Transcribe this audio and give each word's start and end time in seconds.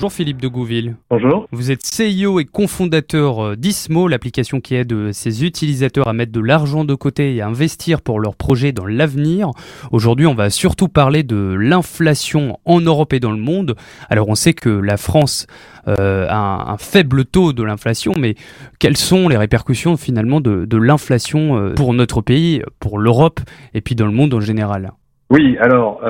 Bonjour 0.00 0.14
Philippe 0.14 0.40
de 0.40 0.48
Gouville. 0.48 0.96
Bonjour. 1.10 1.46
Vous 1.52 1.70
êtes 1.70 1.82
CEO 1.82 2.40
et 2.40 2.46
cofondateur 2.46 3.44
euh, 3.44 3.54
d'Ismo, 3.54 4.08
l'application 4.08 4.62
qui 4.62 4.74
aide 4.74 4.94
euh, 4.94 5.12
ses 5.12 5.44
utilisateurs 5.44 6.08
à 6.08 6.14
mettre 6.14 6.32
de 6.32 6.40
l'argent 6.40 6.86
de 6.86 6.94
côté 6.94 7.34
et 7.34 7.42
à 7.42 7.48
investir 7.48 8.00
pour 8.00 8.18
leurs 8.18 8.34
projets 8.34 8.72
dans 8.72 8.86
l'avenir. 8.86 9.50
Aujourd'hui, 9.92 10.26
on 10.26 10.32
va 10.34 10.48
surtout 10.48 10.88
parler 10.88 11.22
de 11.22 11.54
l'inflation 11.60 12.58
en 12.64 12.80
Europe 12.80 13.12
et 13.12 13.20
dans 13.20 13.30
le 13.30 13.36
monde. 13.36 13.76
Alors 14.08 14.30
on 14.30 14.34
sait 14.34 14.54
que 14.54 14.70
la 14.70 14.96
France 14.96 15.46
euh, 15.86 16.26
a 16.30 16.72
un, 16.72 16.78
faible 16.78 17.26
taux 17.26 17.52
de 17.52 17.62
l'inflation, 17.62 18.14
mais 18.18 18.36
quelles 18.78 18.96
sont 18.96 19.28
les 19.28 19.36
répercussions 19.36 19.98
finalement 19.98 20.40
de, 20.40 20.76
l'inflation 20.78 21.74
pour 21.76 21.92
notre 21.92 22.22
pays, 22.22 22.62
pour 22.78 22.98
l'Europe 22.98 23.40
et 23.74 23.82
puis 23.82 23.96
dans 23.96 24.06
le 24.06 24.12
monde 24.12 24.32
en 24.32 24.40
général? 24.40 24.92
Oui, 25.30 25.56
alors 25.60 26.00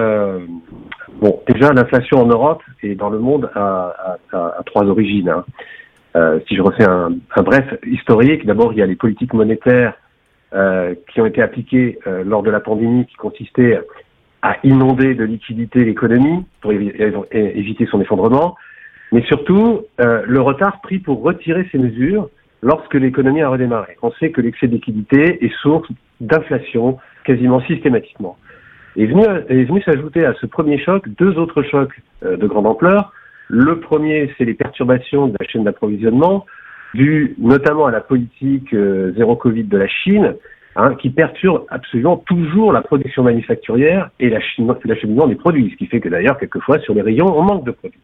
Bon, 1.20 1.38
déjà, 1.46 1.72
l'inflation 1.72 2.22
en 2.22 2.26
Europe 2.26 2.62
et 2.82 2.94
dans 2.94 3.10
le 3.10 3.18
monde 3.18 3.50
a, 3.54 4.16
trois 4.64 4.84
origines. 4.84 5.28
Hein. 5.28 5.44
Euh, 6.16 6.40
si 6.48 6.56
je 6.56 6.62
refais 6.62 6.84
un, 6.84 7.12
bref 7.36 7.74
historique, 7.86 8.46
d'abord, 8.46 8.72
il 8.72 8.78
y 8.78 8.82
a 8.82 8.86
les 8.86 8.96
politiques 8.96 9.34
monétaires 9.34 9.94
euh, 10.54 10.94
qui 11.12 11.20
ont 11.20 11.26
été 11.26 11.42
appliquées 11.42 11.98
euh, 12.06 12.24
lors 12.24 12.42
de 12.42 12.50
la 12.50 12.60
pandémie, 12.60 13.04
qui 13.04 13.16
consistaient 13.16 13.80
à 14.40 14.56
inonder 14.64 15.14
de 15.14 15.24
liquidités 15.24 15.84
l'économie 15.84 16.46
pour 16.62 16.72
éviter 16.72 17.86
son 17.90 18.00
effondrement, 18.00 18.56
mais 19.12 19.22
surtout 19.24 19.82
le 19.98 20.40
retard 20.40 20.80
pris 20.80 20.98
pour 20.98 21.22
retirer 21.22 21.68
ces 21.70 21.76
mesures 21.76 22.30
lorsque 22.62 22.94
l'économie 22.94 23.42
a 23.42 23.50
redémarré. 23.50 23.98
On 24.00 24.10
sait 24.12 24.30
que 24.30 24.40
l'excès 24.40 24.66
de 24.66 24.72
liquidité 24.72 25.44
est 25.44 25.52
source 25.60 25.90
d'inflation 26.22 26.96
quasiment 27.24 27.60
systématiquement. 27.60 28.38
Est 28.96 29.06
venu, 29.06 29.22
est 29.48 29.64
venu 29.64 29.80
s'ajouter 29.82 30.24
à 30.24 30.34
ce 30.40 30.46
premier 30.46 30.78
choc 30.78 31.08
deux 31.08 31.38
autres 31.38 31.62
chocs 31.62 31.94
euh, 32.24 32.36
de 32.36 32.46
grande 32.46 32.66
ampleur. 32.66 33.12
Le 33.48 33.78
premier, 33.80 34.32
c'est 34.36 34.44
les 34.44 34.54
perturbations 34.54 35.28
de 35.28 35.36
la 35.38 35.46
chaîne 35.46 35.64
d'approvisionnement, 35.64 36.46
dues 36.94 37.34
notamment 37.38 37.86
à 37.86 37.90
la 37.92 38.00
politique 38.00 38.72
euh, 38.74 39.12
zéro 39.16 39.36
Covid 39.36 39.64
de 39.64 39.78
la 39.78 39.86
Chine, 39.86 40.34
hein, 40.76 40.94
qui 40.96 41.10
perturbe 41.10 41.66
absolument 41.68 42.16
toujours 42.16 42.72
la 42.72 42.82
production 42.82 43.22
manufacturière 43.22 44.10
et 44.18 44.28
l'acheminement 44.28 45.26
des 45.26 45.36
produits, 45.36 45.70
ce 45.70 45.76
qui 45.76 45.86
fait 45.86 46.00
que 46.00 46.08
d'ailleurs, 46.08 46.38
quelquefois, 46.38 46.80
sur 46.80 46.94
les 46.94 47.02
rayons, 47.02 47.26
on 47.26 47.42
manque 47.42 47.64
de 47.64 47.72
produits. 47.72 48.00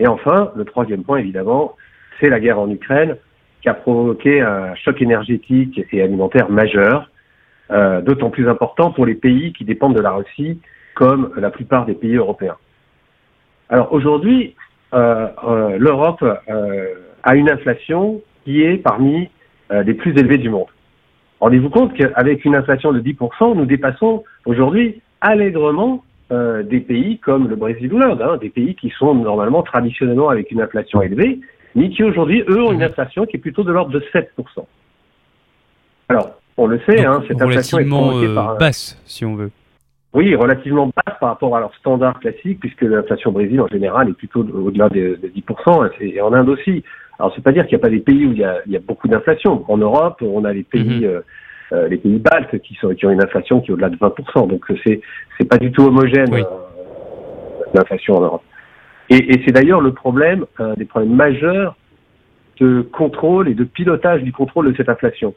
Et 0.00 0.08
enfin, 0.08 0.50
le 0.56 0.64
troisième 0.64 1.04
point, 1.04 1.18
évidemment, 1.18 1.76
c'est 2.18 2.30
la 2.30 2.40
guerre 2.40 2.58
en 2.58 2.70
Ukraine, 2.70 3.16
qui 3.62 3.68
a 3.68 3.74
provoqué 3.74 4.40
un 4.40 4.74
choc 4.74 5.00
énergétique 5.02 5.80
et 5.92 6.02
alimentaire 6.02 6.50
majeur, 6.50 7.09
euh, 7.72 8.00
d'autant 8.00 8.30
plus 8.30 8.48
important 8.48 8.90
pour 8.90 9.06
les 9.06 9.14
pays 9.14 9.52
qui 9.52 9.64
dépendent 9.64 9.94
de 9.94 10.00
la 10.00 10.10
Russie, 10.10 10.60
comme 10.94 11.30
la 11.36 11.50
plupart 11.50 11.86
des 11.86 11.94
pays 11.94 12.16
européens. 12.16 12.56
Alors 13.68 13.92
aujourd'hui, 13.92 14.56
euh, 14.92 15.28
euh, 15.46 15.78
l'Europe 15.78 16.24
a 17.22 17.36
une 17.36 17.48
inflation 17.48 18.20
qui 18.44 18.62
est 18.62 18.78
parmi 18.78 19.28
les 19.70 19.94
plus 19.94 20.18
élevées 20.18 20.38
du 20.38 20.50
monde. 20.50 20.66
Rendez-vous 21.38 21.70
compte 21.70 21.94
qu'avec 21.94 22.44
une 22.44 22.56
inflation 22.56 22.92
de 22.92 23.00
10%, 23.00 23.54
nous 23.54 23.66
dépassons 23.66 24.24
aujourd'hui 24.46 25.00
allègrement 25.20 26.02
des 26.30 26.80
pays 26.80 27.18
comme 27.18 27.48
le 27.48 27.54
Brésil 27.54 27.92
ou 27.92 27.98
l'Inde, 27.98 28.20
hein, 28.20 28.36
des 28.38 28.50
pays 28.50 28.74
qui 28.74 28.90
sont 28.90 29.14
normalement 29.14 29.62
traditionnellement 29.62 30.28
avec 30.28 30.50
une 30.50 30.60
inflation 30.60 31.02
élevée, 31.02 31.38
mais 31.76 31.90
qui 31.90 32.02
aujourd'hui, 32.02 32.42
eux, 32.48 32.62
ont 32.62 32.72
une 32.72 32.82
inflation 32.82 33.26
qui 33.26 33.36
est 33.36 33.40
plutôt 33.40 33.62
de 33.62 33.70
l'ordre 33.70 33.92
de 33.92 34.00
7%. 34.12 34.26
Alors, 36.08 36.39
on 36.60 36.66
le 36.66 36.78
sait, 36.80 37.04
hein, 37.04 37.22
cette 37.26 37.40
inflation 37.40 37.78
est 37.78 38.26
euh, 38.26 38.34
par 38.34 38.58
basse, 38.58 39.00
si 39.06 39.24
on 39.24 39.34
veut. 39.34 39.50
Oui, 40.12 40.34
relativement 40.34 40.86
basse 40.86 41.16
par 41.18 41.30
rapport 41.30 41.56
à 41.56 41.60
leur 41.60 41.74
standard 41.76 42.18
classique, 42.20 42.60
puisque 42.60 42.82
l'inflation 42.82 43.30
au 43.30 43.32
Brésil 43.32 43.60
en 43.60 43.68
général 43.68 44.10
est 44.10 44.12
plutôt 44.12 44.40
au-delà 44.40 44.88
des, 44.90 45.16
10%, 45.16 45.84
hein, 45.84 45.90
et 46.00 46.20
en 46.20 46.32
Inde 46.32 46.50
aussi. 46.50 46.84
Alors 47.18 47.32
c'est 47.34 47.42
pas 47.42 47.52
dire 47.52 47.66
qu'il 47.66 47.76
n'y 47.76 47.82
a 47.82 47.86
pas 47.86 47.90
des 47.90 48.00
pays 48.00 48.26
où 48.26 48.32
il 48.32 48.38
y 48.38 48.44
a, 48.44 48.80
beaucoup 48.80 49.08
d'inflation. 49.08 49.64
En 49.68 49.78
Europe, 49.78 50.18
on 50.20 50.44
a 50.44 50.52
les 50.52 50.64
pays, 50.64 51.00
mhm. 51.00 51.04
euh, 51.04 51.20
euh, 51.72 51.88
les 51.88 51.96
pays 51.96 52.18
baltes 52.18 52.58
qui, 52.60 52.74
sont, 52.74 52.92
qui 52.94 53.06
ont 53.06 53.10
une 53.10 53.22
inflation 53.22 53.60
qui 53.60 53.70
est 53.70 53.72
au-delà 53.72 53.88
de 53.88 53.96
20%. 53.96 54.48
Donc 54.48 54.64
c'est 54.84 55.00
c'est 55.38 55.48
pas 55.48 55.58
du 55.58 55.72
tout 55.72 55.82
homogène 55.82 56.44
l'inflation 57.72 58.16
en 58.16 58.20
Europe. 58.22 58.42
Et, 59.08 59.16
et 59.16 59.42
c'est 59.46 59.52
d'ailleurs 59.52 59.80
le 59.80 59.92
problème, 59.92 60.44
un 60.58 60.74
des 60.74 60.84
problèmes 60.84 61.14
majeurs 61.14 61.76
de 62.58 62.82
contrôle 62.82 63.48
et 63.48 63.54
de 63.54 63.64
pilotage 63.64 64.22
du 64.22 64.32
contrôle 64.32 64.70
de 64.70 64.76
cette 64.76 64.88
inflation. 64.88 65.34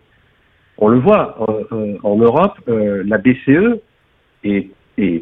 On 0.78 0.88
le 0.88 1.00
voit 1.00 1.38
euh, 1.50 1.63
euh, 1.72 1.97
en 2.03 2.17
Europe, 2.17 2.57
euh, 2.67 3.03
la 3.06 3.17
BCE 3.17 3.79
est, 4.44 4.69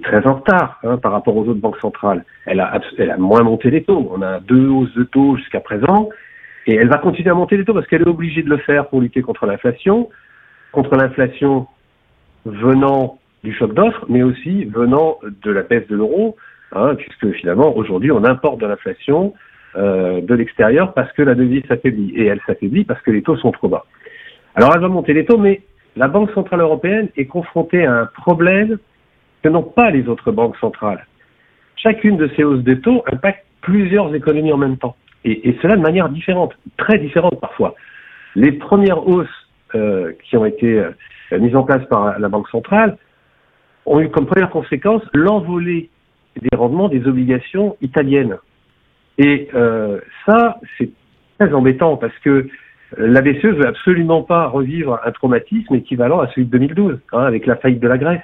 très 0.03 0.25
en 0.25 0.35
retard 0.35 0.79
hein, 0.84 0.97
par 0.97 1.12
rapport 1.12 1.35
aux 1.35 1.47
autres 1.47 1.59
banques 1.59 1.79
centrales. 1.79 2.25
Elle 2.45 2.59
a, 2.59 2.79
moins 3.17 3.44
monté 3.44 3.69
les 3.69 3.84
taux. 3.84 4.12
On 4.13 4.22
a 4.22 4.39
deux 4.39 4.67
hausses 4.67 4.94
de 4.95 5.03
taux 5.03 5.38
jusqu'à 5.38 5.59
présent, 5.59 6.09
et 6.67 6.75
elle 6.75 6.89
va 6.89 6.97
continuer 6.97 7.29
à 7.29 7.34
monter 7.34 7.57
les 7.57 7.66
taux 7.66 7.73
parce 7.73 7.88
qu'elle 7.88 8.01
est 8.01 8.07
obligée 8.07 8.44
de 8.44 8.50
le 8.50 8.57
faire 8.57 8.88
pour 8.88 9.01
lutter 9.01 9.22
contre 9.22 9.45
l'inflation, 9.45 10.09
contre 10.72 10.95
l'inflation 10.95 11.68
venant 12.45 13.19
du 13.44 13.53
choc 13.53 13.73
d'offres, 13.73 14.06
mais 14.09 14.23
aussi 14.23 14.66
venant 14.66 15.19
de 15.44 15.51
la 15.51 15.63
baisse 15.63 15.88
de 15.88 15.95
l'euro, 15.95 16.35
hein, 16.73 16.95
puisque 16.95 17.31
finalement 17.38 17.75
aujourd'hui 17.75 18.12
on 18.12 18.23
importe 18.23 18.59
de 18.59 18.68
l'inflation 18.68 19.33
de 19.75 20.33
l'extérieur 20.33 20.94
parce 20.94 21.12
que 21.13 21.22
la 21.22 21.33
devise 21.33 21.63
s'affaiblit, 21.68 22.12
et 22.16 22.25
elle 22.25 22.41
s'affaiblit 22.45 22.83
parce 22.83 23.01
que 23.01 23.12
les 23.12 23.22
taux 23.22 23.38
sont 23.38 23.51
trop 23.51 23.69
bas. 23.69 23.85
Alors 24.56 24.72
elle 24.73 24.81
va 24.81 24.88
monter 24.89 25.13
les 25.13 25.25
taux, 25.25 25.38
mais 25.38 25.62
la 25.95 26.07
Banque 26.07 26.31
Centrale 26.31 26.62
Européenne 26.62 27.09
est 27.17 27.25
confrontée 27.25 27.85
à 27.85 27.94
un 28.01 28.06
problème 28.06 28.78
que 29.44 29.50
n'ont 29.50 29.63
pas 29.63 29.91
les 29.91 30.07
autres 30.07 30.31
banques 30.31 30.57
centrales. 30.57 31.06
Chacune 31.75 32.17
de 32.17 32.29
ces 32.35 32.44
hausses 32.44 32.63
de 32.63 32.75
taux 32.75 33.03
impacte 33.12 33.45
plusieurs 33.62 34.13
économies 34.13 34.53
en 34.53 34.57
même 34.57 34.78
temps, 34.78 34.95
et, 35.23 35.57
cela 35.62 35.75
de 35.75 35.81
manière 35.81 36.09
différente, 36.09 36.53
très 36.78 36.97
différente 36.97 37.39
parfois. 37.39 37.75
Les 38.35 38.51
premières 38.51 39.07
hausses 39.07 39.28
euh, 39.75 40.13
qui 40.23 40.38
ont 40.38 40.45
été 40.45 40.79
euh, 40.79 40.91
mises 41.39 41.56
en 41.56 41.63
place 41.63 41.85
par 41.88 42.19
la 42.19 42.29
Banque 42.29 42.50
centrale 42.50 42.97
ont 43.85 44.00
eu 44.00 44.09
comme 44.09 44.25
première 44.25 44.50
conséquence 44.50 45.01
l'envolée 45.13 45.89
des 46.39 46.56
rendements 46.56 46.89
des 46.89 47.06
obligations 47.07 47.78
italiennes. 47.81 48.38
Et 49.18 49.50
euh, 49.53 50.00
ça, 50.25 50.59
c'est 50.78 50.89
très 51.39 51.53
embêtant 51.53 51.97
parce 51.97 52.18
que 52.19 52.47
la 52.97 53.22
BCE 53.22 53.46
veut 53.46 53.68
absolument 53.68 54.24
pas 54.24 54.47
revivre 54.47 55.00
un 55.06 55.12
traumatisme 55.12 55.75
équivalent 55.75 56.19
à 56.19 56.28
celui 56.29 56.46
de 56.46 56.52
2012, 56.52 57.00
hein, 57.13 57.19
avec 57.19 57.46
la 57.46 57.56
faillite 57.56 57.79
de 57.79 57.88
la 57.88 57.97
Grèce. 57.97 58.22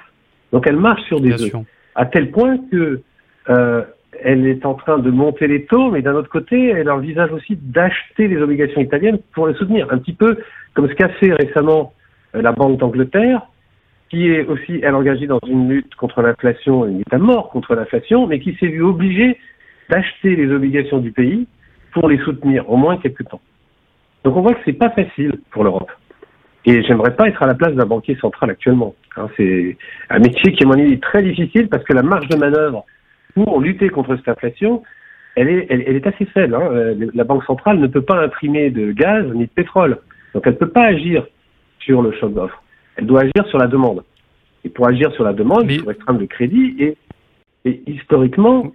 Donc 0.52 0.66
elle 0.66 0.76
marche 0.76 1.02
sur 1.04 1.20
des 1.20 1.42
œufs, 1.42 1.52
à 1.94 2.06
tel 2.06 2.30
point 2.30 2.58
que 2.70 3.00
euh, 3.48 3.82
elle 4.22 4.46
est 4.46 4.66
en 4.66 4.74
train 4.74 4.98
de 4.98 5.10
monter 5.10 5.46
les 5.46 5.64
taux, 5.64 5.90
mais 5.90 6.02
d'un 6.02 6.14
autre 6.14 6.28
côté, 6.28 6.68
elle 6.68 6.90
envisage 6.90 7.32
aussi 7.32 7.56
d'acheter 7.60 8.28
les 8.28 8.40
obligations 8.40 8.80
italiennes 8.80 9.18
pour 9.32 9.48
les 9.48 9.54
soutenir, 9.54 9.86
un 9.90 9.98
petit 9.98 10.12
peu 10.12 10.38
comme 10.74 10.88
ce 10.88 10.94
qu'a 10.94 11.08
fait 11.08 11.32
récemment 11.32 11.92
euh, 12.34 12.42
la 12.42 12.52
Banque 12.52 12.78
d'Angleterre, 12.78 13.42
qui 14.10 14.28
est 14.30 14.46
aussi, 14.46 14.80
elle, 14.82 14.94
engagée 14.94 15.26
dans 15.26 15.40
une 15.46 15.68
lutte 15.68 15.94
contre 15.94 16.22
l'inflation, 16.22 16.86
une 16.86 16.98
lutte 16.98 17.12
à 17.12 17.18
mort 17.18 17.50
contre 17.50 17.74
l'inflation, 17.74 18.26
mais 18.26 18.40
qui 18.40 18.54
s'est 18.58 18.68
vue 18.68 18.82
obligée 18.82 19.38
d'acheter 19.90 20.36
les 20.36 20.50
obligations 20.50 20.98
du 20.98 21.12
pays 21.12 21.46
pour 21.92 22.08
les 22.08 22.18
soutenir 22.18 22.68
au 22.70 22.76
moins 22.76 22.96
quelques 22.98 23.26
temps. 23.28 23.40
Donc 24.24 24.36
on 24.36 24.42
voit 24.42 24.54
que 24.54 24.60
c'est 24.64 24.72
pas 24.72 24.90
facile 24.90 25.40
pour 25.50 25.64
l'Europe. 25.64 25.90
Et 26.64 26.82
j'aimerais 26.82 27.14
pas 27.14 27.28
être 27.28 27.42
à 27.42 27.46
la 27.46 27.54
place 27.54 27.74
d'un 27.74 27.86
banquier 27.86 28.16
central 28.16 28.50
actuellement. 28.50 28.94
Hein, 29.16 29.28
c'est 29.36 29.76
un 30.10 30.18
métier 30.18 30.52
qui, 30.52 30.64
à 30.64 30.66
mon 30.66 30.74
avis, 30.74 30.98
très 31.00 31.22
difficile 31.22 31.68
parce 31.68 31.84
que 31.84 31.94
la 31.94 32.02
marge 32.02 32.28
de 32.28 32.36
manœuvre 32.36 32.84
pour 33.34 33.60
lutter 33.60 33.88
contre 33.88 34.16
cette 34.16 34.28
inflation, 34.28 34.82
elle 35.36 35.48
est, 35.48 35.66
elle, 35.70 35.96
est 35.96 36.06
assez 36.06 36.26
faible. 36.26 36.54
Hein. 36.54 36.68
Euh, 36.72 37.10
la 37.14 37.24
Banque 37.24 37.44
centrale 37.44 37.78
ne 37.78 37.86
peut 37.86 38.02
pas 38.02 38.20
imprimer 38.22 38.70
de 38.70 38.92
gaz 38.92 39.24
ni 39.34 39.46
de 39.46 39.50
pétrole. 39.50 39.98
Donc 40.34 40.42
elle 40.46 40.54
ne 40.54 40.58
peut 40.58 40.68
pas 40.68 40.86
agir 40.86 41.26
sur 41.78 42.02
le 42.02 42.12
choc 42.12 42.34
d'offres. 42.34 42.62
Elle 42.96 43.06
doit 43.06 43.20
agir 43.20 43.46
sur 43.48 43.58
la 43.58 43.66
demande. 43.66 44.02
Et 44.64 44.68
pour 44.68 44.88
agir 44.88 45.12
sur 45.12 45.24
la 45.24 45.32
demande, 45.32 45.70
il 45.70 45.80
faut 45.80 45.86
restreindre 45.86 46.20
le 46.20 46.26
crédit. 46.26 46.76
Et, 46.80 46.96
et 47.64 47.82
historiquement, 47.86 48.72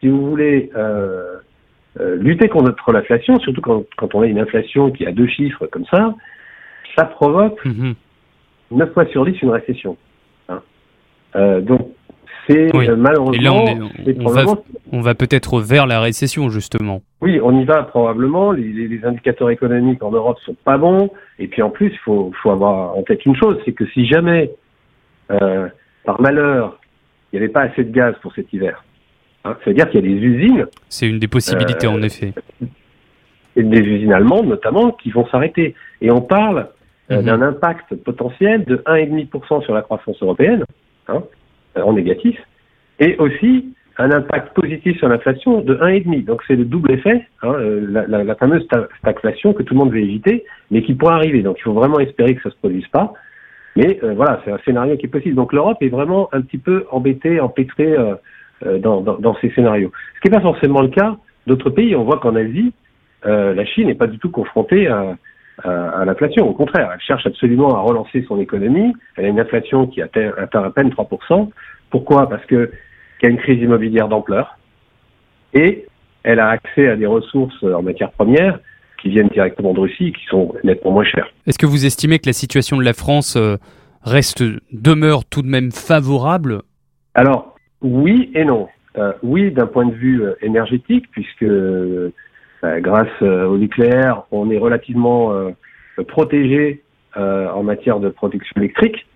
si 0.00 0.08
vous 0.08 0.30
voulez 0.30 0.70
euh, 0.74 1.36
euh, 2.00 2.16
lutter 2.16 2.48
contre 2.48 2.92
l'inflation, 2.92 3.38
surtout 3.40 3.60
quand, 3.60 3.84
quand, 3.96 4.14
on 4.14 4.22
a 4.22 4.26
une 4.26 4.38
inflation 4.38 4.90
qui 4.90 5.06
a 5.06 5.12
deux 5.12 5.26
chiffres 5.26 5.66
comme 5.66 5.84
ça, 5.86 6.14
ça 6.96 7.04
provoque 7.04 7.64
mhm. 7.64 7.94
9 8.70 8.92
fois 8.92 9.06
sur 9.06 9.24
10 9.24 9.40
une 9.42 9.50
récession. 9.50 9.96
Hein. 10.48 10.60
Euh, 11.36 11.60
donc, 11.60 11.88
c'est 12.48 12.74
euh, 12.74 12.96
malheureusement. 12.96 13.66
on, 14.92 15.00
va, 15.00 15.14
peut-être 15.14 15.60
vers 15.60 15.86
la 15.86 16.00
récession, 16.00 16.48
justement. 16.48 17.02
Oui, 17.20 17.38
on 17.42 17.58
y 17.58 17.64
va 17.64 17.82
probablement. 17.82 18.52
Les, 18.52 18.88
les, 18.88 19.04
indicateurs 19.04 19.50
économiques 19.50 20.02
en 20.02 20.10
Europe 20.10 20.38
sont 20.46 20.56
pas 20.64 20.78
bons. 20.78 21.10
Et 21.38 21.46
puis 21.48 21.60
en 21.62 21.70
plus, 21.70 21.90
il 21.92 21.98
faut, 21.98 22.32
faut, 22.42 22.50
avoir 22.50 22.96
en 22.96 23.02
tête 23.02 23.24
une 23.26 23.36
chose 23.36 23.58
c'est 23.64 23.72
que 23.72 23.86
si 23.88 24.06
jamais, 24.06 24.50
euh, 25.30 25.68
par 26.04 26.20
malheur, 26.20 26.78
il 27.32 27.38
n'y 27.38 27.44
avait 27.44 27.52
pas 27.52 27.62
assez 27.62 27.84
de 27.84 27.92
gaz 27.92 28.14
pour 28.22 28.32
cet 28.34 28.50
hiver, 28.52 28.82
Hein, 29.48 29.56
c'est-à-dire 29.64 29.88
qu'il 29.90 30.04
y 30.04 30.04
a 30.04 30.14
des 30.14 30.22
usines. 30.22 30.66
C'est 30.88 31.08
une 31.08 31.18
des 31.18 31.28
possibilités, 31.28 31.86
en 31.86 31.98
euh, 32.02 32.06
effet. 32.06 32.32
des 33.56 33.80
usines 33.80 34.12
allemandes 34.12 34.46
notamment 34.46 34.92
qui 34.92 35.10
vont 35.10 35.26
s'arrêter. 35.28 35.74
Et 36.00 36.10
on 36.10 36.20
parle 36.20 36.68
euh, 37.10 37.20
mhm. 37.20 37.24
d'un 37.24 37.42
impact 37.42 37.94
potentiel 37.96 38.64
de 38.64 38.76
1,5% 38.86 39.64
sur 39.64 39.74
la 39.74 39.82
croissance 39.82 40.22
européenne, 40.22 40.64
hein, 41.08 41.22
en 41.76 41.92
négatif, 41.94 42.38
et 43.00 43.16
aussi 43.18 43.74
un 43.96 44.12
impact 44.12 44.54
positif 44.54 44.98
sur 44.98 45.08
l'inflation 45.08 45.60
de 45.60 45.74
1,5. 45.74 46.24
Donc 46.24 46.42
c'est 46.46 46.56
le 46.56 46.64
double 46.64 46.92
effet, 46.92 47.26
hein, 47.42 47.56
la, 47.58 48.06
la, 48.06 48.24
la, 48.24 48.34
fameuse 48.36 48.66
stagflation 48.98 49.54
que 49.54 49.62
tout 49.62 49.74
le 49.74 49.78
monde 49.78 49.92
veut 49.92 50.00
éviter, 50.00 50.44
mais 50.70 50.82
qui 50.82 50.94
pourrait 50.94 51.14
arriver. 51.14 51.42
Donc 51.42 51.56
il 51.58 51.62
faut 51.62 51.72
vraiment 51.72 51.98
espérer 51.98 52.34
que 52.36 52.42
ça 52.42 52.50
se 52.50 52.56
produise 52.56 52.86
pas. 52.88 53.14
Mais 53.78 54.00
euh, 54.02 54.14
voilà, 54.14 54.40
c'est 54.44 54.50
un 54.50 54.58
scénario 54.64 54.96
qui 54.96 55.06
est 55.06 55.08
possible. 55.08 55.36
Donc 55.36 55.52
l'Europe 55.52 55.78
est 55.82 55.88
vraiment 55.88 56.28
un 56.32 56.40
petit 56.40 56.58
peu 56.58 56.86
embêtée, 56.90 57.38
empêtrée 57.38 57.92
euh, 57.92 58.08
euh, 58.10 58.14
dans, 58.64 59.00
dans, 59.00 59.18
dans, 59.18 59.36
ces 59.40 59.50
scénarios. 59.50 59.92
Ce 60.16 60.20
qui 60.20 60.28
n'est 60.28 60.36
pas 60.36 60.42
forcément 60.42 60.82
le 60.82 60.88
cas 60.88 61.16
d'autres 61.46 61.70
pays. 61.70 61.94
On 61.94 62.04
voit 62.04 62.18
qu'en 62.18 62.34
Asie, 62.34 62.72
la 63.24 63.64
Chine 63.64 63.86
n'est 63.86 63.94
pas 63.94 64.06
du 64.06 64.18
tout 64.18 64.30
confrontée 64.30 64.86
à, 64.88 65.16
à, 65.64 66.00
à 66.00 66.04
l'inflation. 66.04 66.48
Au 66.48 66.54
contraire, 66.54 66.90
elle 66.92 67.00
cherche 67.00 67.26
absolument 67.26 67.76
à 67.76 67.80
relancer 67.80 68.24
son 68.26 68.40
économie. 68.40 68.92
Elle 69.16 69.26
a 69.26 69.28
une 69.28 69.40
inflation 69.40 69.86
qui 69.86 70.02
atteint, 70.02 70.32
atteint 70.36 70.62
à 70.62 70.70
peine 70.70 70.90
3%. 70.90 71.50
Pourquoi? 71.90 72.28
Parce 72.28 72.44
que 72.46 72.70
y 73.22 73.26
a 73.26 73.28
une 73.30 73.38
crise 73.38 73.60
immobilière 73.60 74.08
d'ampleur 74.08 74.58
et 75.54 75.86
elle 76.22 76.40
a 76.40 76.48
accès 76.48 76.88
à 76.88 76.96
des 76.96 77.06
ressources 77.06 77.62
en 77.62 77.82
matière 77.82 78.10
première 78.12 78.60
qui 79.00 79.10
viennent 79.10 79.28
directement 79.28 79.72
de 79.72 79.80
Russie 79.80 80.08
et 80.08 80.12
qui 80.12 80.24
sont 80.26 80.54
nettement 80.64 80.92
moins 80.92 81.04
chères. 81.04 81.28
Est-ce 81.46 81.58
que 81.58 81.66
vous 81.66 81.86
estimez 81.86 82.18
que 82.18 82.26
la 82.26 82.32
situation 82.32 82.76
de 82.76 82.84
la 82.84 82.92
France 82.92 83.36
euh, 83.36 83.56
reste, 84.02 84.42
demeure 84.72 85.24
tout 85.24 85.42
de 85.42 85.46
même 85.46 85.70
favorable? 85.70 86.62
Alors, 87.14 87.54
oui 87.82 88.30
et 88.34 88.44
non. 88.44 88.68
Euh, 88.96 89.12
oui, 89.22 89.52
d'un 89.52 89.66
point 89.66 89.86
de 89.86 89.94
vue 89.94 90.22
euh, 90.22 90.34
énergétique, 90.42 91.06
puisque 91.10 91.46
grâce 92.62 93.22
au 93.22 93.56
nucléaire, 93.56 94.24
on 94.32 94.50
est 94.50 94.58
relativement 94.58 95.32
protégé 96.08 96.82
en 97.14 97.62
matière 97.62 98.00
de 98.00 98.08
production 98.08 98.54
électrique, 98.56 99.06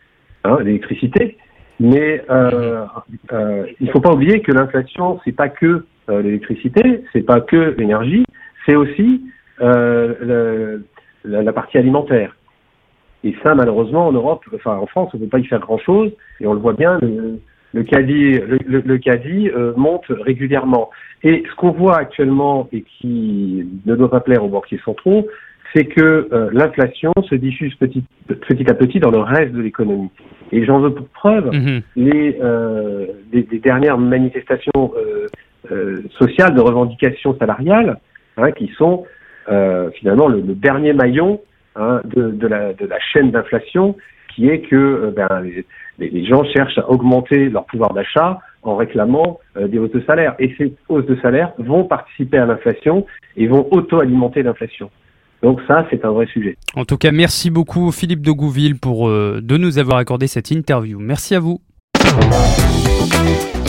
hein, 0.45 0.59
d'électricité. 0.63 1.37
Mais 1.83 2.25
euh, 2.31 2.87
euh, 3.33 3.67
il 3.81 3.87
ne 3.89 3.93
faut 3.93 4.01
pas 4.01 4.13
oublier 4.13 4.41
que 4.41 4.53
l'inflation, 4.53 5.19
c'est 5.25 5.33
pas 5.33 5.49
que 5.49 5.85
euh, 6.09 6.23
l'électricité, 6.23 7.03
c'est 7.13 7.23
pas 7.23 7.41
que 7.41 7.75
l'énergie, 7.77 8.25
c'est 8.65 8.77
aussi 8.77 9.23
euh, 9.61 10.85
le, 11.25 11.43
la, 11.43 11.53
partie 11.53 11.79
alimentaire. 11.79 12.37
Et 13.25 13.35
ça, 13.43 13.57
malheureusement, 13.57 14.07
en 14.07 14.13
Europe, 14.13 14.45
enfin 14.55 14.77
en 14.77 14.87
France, 14.87 15.11
on 15.15 15.17
ne 15.17 15.25
peut 15.25 15.29
pas 15.29 15.39
y 15.41 15.45
faire 15.45 15.59
grand-chose, 15.59 16.13
et 16.41 16.47
on 16.47 16.55
le 16.55 16.61
voit 16.61 16.73
bien, 16.75 16.99
le, 17.03 17.41
le 17.73 17.83
caddie, 17.85 18.39
le, 18.39 18.81
le, 18.81 18.99
caddie 18.99 19.51
euh, 19.51 19.73
monte 19.77 20.07
régulièrement. 20.09 20.91
Et 21.23 21.43
ce 21.49 21.55
qu'on 21.57 21.71
voit 21.71 21.97
actuellement, 21.97 22.69
et 22.73 22.83
qui 22.83 23.67
ne 23.87 23.97
doit 23.97 24.11
pas 24.11 24.21
plaire 24.21 24.45
aux 24.45 24.49
banquiers 24.49 24.81
centraux, 24.85 25.27
c'est 25.75 25.87
que 25.87 26.29
euh, 26.33 26.51
l'inflation 26.53 27.13
se 27.29 27.35
diffuse 27.35 27.75
petit, 27.77 28.05
petit 28.27 28.71
à 28.71 28.75
petit 28.75 29.01
dans 29.01 29.11
le 29.11 29.21
reste 29.21 29.53
de 29.53 29.63
l'économie. 29.63 30.11
Et 30.51 30.65
j'en 30.65 30.81
veux 30.81 30.93
pour 30.93 31.09
preuve 31.09 31.51
mhm. 31.53 31.81
les, 31.97 32.39
euh, 32.43 33.07
les, 33.33 33.43
dernières 33.59 33.99
manifestations 33.99 34.93
euh, 34.97 35.27
euh, 35.71 36.03
sociales 36.19 36.55
de 36.55 36.61
revendications 36.61 37.37
salariales, 37.39 37.99
hein, 38.37 38.53
qui 38.53 38.71
sont 38.77 39.05
euh, 39.51 39.91
finalement 39.93 40.29
le, 40.29 40.43
dernier 40.43 40.93
maillon 40.93 41.41
hein, 41.77 42.03
de, 42.05 42.31
de, 42.31 42.47
la, 42.47 42.75
de 42.75 42.87
la 42.87 42.99
chaîne 43.01 43.31
d'inflation, 43.31 43.97
qui 44.35 44.49
est 44.49 44.61
que 44.61 45.13
ben, 45.17 45.41
les, 45.41 45.65
les, 45.99 46.25
gens 46.25 46.45
cherchent 46.45 46.79
à 46.79 46.91
augmenter 46.91 47.49
leur 47.49 47.65
pouvoir 47.67 47.93
d'achat 47.95 48.41
en 48.63 48.77
réclamant 48.77 49.41
des 49.57 49.79
hausses 49.79 49.93
de 49.93 50.03
salaire. 50.07 50.35
Et 50.39 50.55
ces 50.57 50.75
hausses 50.89 51.07
de 51.07 51.17
salaire 51.21 51.53
vont 51.59 51.85
participer 51.85 52.39
à 52.39 52.47
l'inflation 52.47 53.07
et 53.37 53.47
vont 53.47 53.67
auto-alimenter 53.71 54.43
l'inflation. 54.43 54.91
Donc 55.43 55.61
ça, 55.67 55.87
c'est 55.91 56.05
un 56.05 56.13
vrai 56.13 56.27
sujet. 56.27 56.57
En 56.77 56.85
tout 56.85 56.97
cas, 56.97 57.11
merci 57.11 57.51
beaucoup 57.51 57.91
Philippe 57.91 58.23
de 58.23 58.31
Gouville 58.31 58.79
pour 58.79 59.09
euh, 59.09 59.41
de 59.43 59.57
nous 59.57 59.79
avoir 59.79 59.99
accordé 59.99 60.29
cette 60.29 60.51
interview. 60.51 60.99
Merci 61.01 61.35
à 61.35 61.41
vous. 61.41 61.61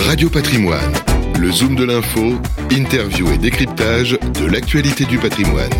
Radio 0.08 0.30
Patrimoine, 0.30 0.94
le 1.40 1.50
zoom 1.50 1.76
de 1.76 1.86
l'info, 1.86 2.40
interview 2.72 3.26
et 3.34 3.38
décryptage 3.38 4.12
de 4.20 4.52
l'actualité 4.52 5.06
du 5.06 5.18
patrimoine. 5.18 5.72